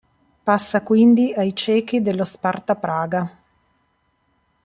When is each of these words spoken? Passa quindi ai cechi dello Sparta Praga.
Passa 0.43 0.81
quindi 0.81 1.31
ai 1.31 1.53
cechi 1.55 2.01
dello 2.01 2.23
Sparta 2.25 2.75
Praga. 2.75 3.39